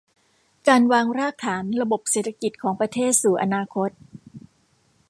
[0.67, 3.89] การวางรากฐานระบบเศรษฐกิจของประเทศสู่อนาคต